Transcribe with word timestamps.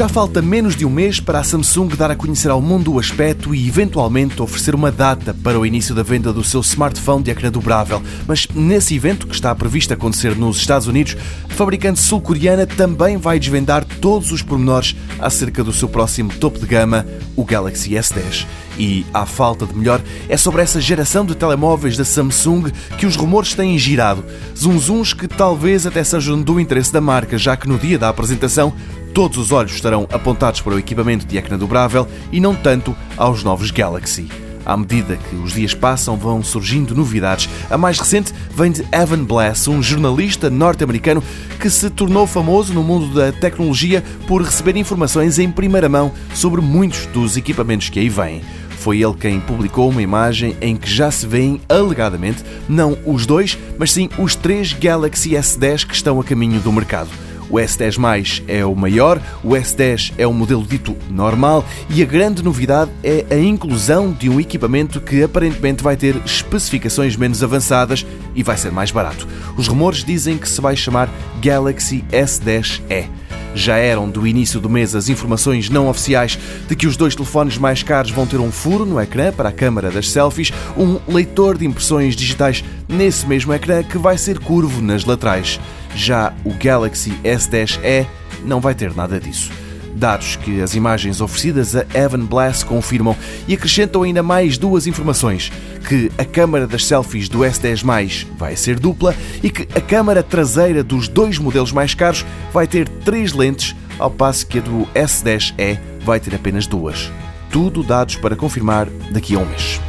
Já 0.00 0.08
falta 0.08 0.40
menos 0.40 0.74
de 0.74 0.86
um 0.86 0.88
mês 0.88 1.20
para 1.20 1.40
a 1.40 1.44
Samsung 1.44 1.88
dar 1.88 2.10
a 2.10 2.16
conhecer 2.16 2.50
ao 2.50 2.62
mundo 2.62 2.94
o 2.94 2.98
aspecto 2.98 3.54
e, 3.54 3.68
eventualmente, 3.68 4.40
oferecer 4.40 4.74
uma 4.74 4.90
data 4.90 5.34
para 5.34 5.60
o 5.60 5.66
início 5.66 5.94
da 5.94 6.02
venda 6.02 6.32
do 6.32 6.42
seu 6.42 6.62
smartphone 6.62 7.22
de 7.22 7.30
ecrã 7.30 7.50
dobrável. 7.52 8.02
Mas 8.26 8.48
nesse 8.54 8.94
evento, 8.94 9.26
que 9.26 9.34
está 9.34 9.54
previsto 9.54 9.92
acontecer 9.92 10.34
nos 10.34 10.56
Estados 10.56 10.86
Unidos, 10.86 11.18
a 11.44 11.52
fabricante 11.52 12.00
sul-coreana 12.00 12.66
também 12.66 13.18
vai 13.18 13.38
desvendar 13.38 13.84
todos 13.84 14.32
os 14.32 14.40
pormenores 14.40 14.96
acerca 15.18 15.62
do 15.62 15.70
seu 15.70 15.86
próximo 15.86 16.32
topo 16.32 16.58
de 16.58 16.64
gama, 16.64 17.06
o 17.36 17.44
Galaxy 17.44 17.90
S10. 17.90 18.46
E, 18.80 19.04
à 19.12 19.26
falta 19.26 19.66
de 19.66 19.76
melhor, 19.76 20.00
é 20.26 20.38
sobre 20.38 20.62
essa 20.62 20.80
geração 20.80 21.22
de 21.26 21.34
telemóveis 21.34 21.98
da 21.98 22.04
Samsung 22.04 22.70
que 22.96 23.04
os 23.04 23.14
rumores 23.14 23.52
têm 23.52 23.78
girado. 23.78 24.24
Zunzuns 24.56 25.12
que 25.12 25.28
talvez 25.28 25.86
até 25.86 26.02
sejam 26.02 26.40
do 26.40 26.58
interesse 26.58 26.90
da 26.90 26.98
marca, 26.98 27.36
já 27.36 27.58
que 27.58 27.68
no 27.68 27.76
dia 27.76 27.98
da 27.98 28.08
apresentação 28.08 28.72
todos 29.12 29.36
os 29.36 29.52
olhos 29.52 29.72
estarão 29.72 30.08
apontados 30.10 30.62
para 30.62 30.74
o 30.74 30.78
equipamento 30.78 31.26
de 31.26 31.36
ecrã 31.36 31.58
dobrável 31.58 32.08
e 32.32 32.40
não 32.40 32.54
tanto 32.54 32.96
aos 33.18 33.44
novos 33.44 33.70
Galaxy. 33.70 34.30
À 34.64 34.78
medida 34.78 35.16
que 35.16 35.36
os 35.36 35.52
dias 35.52 35.74
passam, 35.74 36.16
vão 36.16 36.42
surgindo 36.42 36.94
novidades. 36.94 37.50
A 37.68 37.76
mais 37.76 37.98
recente 37.98 38.32
vem 38.54 38.72
de 38.72 38.82
Evan 38.92 39.24
Blass, 39.24 39.68
um 39.68 39.82
jornalista 39.82 40.48
norte-americano 40.48 41.22
que 41.58 41.68
se 41.68 41.90
tornou 41.90 42.26
famoso 42.26 42.72
no 42.72 42.82
mundo 42.82 43.12
da 43.12 43.30
tecnologia 43.30 44.02
por 44.26 44.40
receber 44.40 44.76
informações 44.76 45.38
em 45.38 45.50
primeira 45.50 45.88
mão 45.88 46.12
sobre 46.34 46.62
muitos 46.62 47.04
dos 47.06 47.36
equipamentos 47.36 47.90
que 47.90 48.00
aí 48.00 48.08
vêm. 48.08 48.40
Foi 48.80 49.02
ele 49.02 49.12
quem 49.12 49.38
publicou 49.38 49.90
uma 49.90 50.00
imagem 50.00 50.56
em 50.58 50.74
que 50.74 50.90
já 50.90 51.10
se 51.10 51.26
veem, 51.26 51.60
alegadamente, 51.68 52.42
não 52.66 52.96
os 53.04 53.26
dois, 53.26 53.58
mas 53.78 53.92
sim 53.92 54.08
os 54.18 54.34
três 54.34 54.72
Galaxy 54.72 55.32
S10 55.32 55.86
que 55.86 55.94
estão 55.94 56.18
a 56.18 56.24
caminho 56.24 56.58
do 56.60 56.72
mercado. 56.72 57.10
O 57.50 57.56
S10 57.56 58.42
é 58.48 58.64
o 58.64 58.74
maior, 58.74 59.20
o 59.44 59.50
S10 59.50 60.14
é 60.16 60.26
o 60.26 60.32
modelo 60.32 60.64
dito 60.66 60.96
normal 61.10 61.62
e 61.90 62.02
a 62.02 62.06
grande 62.06 62.42
novidade 62.42 62.90
é 63.04 63.26
a 63.30 63.36
inclusão 63.36 64.12
de 64.12 64.30
um 64.30 64.40
equipamento 64.40 64.98
que 64.98 65.22
aparentemente 65.22 65.82
vai 65.82 65.94
ter 65.94 66.16
especificações 66.24 67.16
menos 67.16 67.42
avançadas 67.42 68.06
e 68.34 68.42
vai 68.42 68.56
ser 68.56 68.72
mais 68.72 68.90
barato. 68.90 69.28
Os 69.58 69.66
rumores 69.66 70.02
dizem 70.02 70.38
que 70.38 70.48
se 70.48 70.58
vai 70.58 70.74
chamar 70.74 71.10
Galaxy 71.42 72.02
S10e. 72.10 73.19
Já 73.54 73.76
eram 73.76 74.08
do 74.08 74.26
início 74.26 74.60
do 74.60 74.70
mês 74.70 74.94
as 74.94 75.08
informações 75.08 75.68
não 75.68 75.88
oficiais 75.88 76.38
de 76.68 76.76
que 76.76 76.86
os 76.86 76.96
dois 76.96 77.14
telefones 77.14 77.58
mais 77.58 77.82
caros 77.82 78.10
vão 78.10 78.26
ter 78.26 78.38
um 78.38 78.52
furo 78.52 78.86
no 78.86 79.00
ecrã 79.00 79.32
para 79.32 79.48
a 79.48 79.52
câmara 79.52 79.90
das 79.90 80.10
selfies, 80.10 80.52
um 80.76 81.00
leitor 81.12 81.58
de 81.58 81.66
impressões 81.66 82.14
digitais 82.14 82.64
nesse 82.88 83.26
mesmo 83.26 83.52
ecrã 83.52 83.82
que 83.82 83.98
vai 83.98 84.16
ser 84.16 84.38
curvo 84.38 84.80
nas 84.80 85.04
laterais. 85.04 85.60
Já 85.94 86.32
o 86.44 86.54
Galaxy 86.54 87.12
S10e 87.24 88.06
não 88.44 88.60
vai 88.60 88.74
ter 88.74 88.94
nada 88.94 89.18
disso. 89.18 89.50
Dados 89.94 90.36
que 90.36 90.60
as 90.60 90.74
imagens 90.74 91.20
oferecidas 91.20 91.74
a 91.74 91.84
Evan 91.94 92.24
Blass 92.24 92.62
confirmam 92.62 93.16
e 93.46 93.54
acrescentam 93.54 94.02
ainda 94.02 94.22
mais 94.22 94.56
duas 94.56 94.86
informações: 94.86 95.50
que 95.88 96.10
a 96.16 96.24
câmara 96.24 96.66
das 96.66 96.86
selfies 96.86 97.28
do 97.28 97.40
S10 97.40 98.26
vai 98.36 98.56
ser 98.56 98.78
dupla 98.78 99.14
e 99.42 99.50
que 99.50 99.62
a 99.76 99.80
câmara 99.80 100.22
traseira 100.22 100.82
dos 100.82 101.08
dois 101.08 101.38
modelos 101.38 101.72
mais 101.72 101.94
caros 101.94 102.24
vai 102.52 102.66
ter 102.66 102.88
três 102.88 103.32
lentes, 103.32 103.74
ao 103.98 104.10
passo 104.10 104.46
que 104.46 104.58
a 104.58 104.62
do 104.62 104.86
S10e 104.94 105.78
vai 106.04 106.20
ter 106.20 106.34
apenas 106.34 106.66
duas. 106.66 107.10
Tudo 107.50 107.82
dados 107.82 108.16
para 108.16 108.36
confirmar 108.36 108.86
daqui 109.10 109.34
a 109.34 109.38
um 109.38 109.44
mês. 109.44 109.80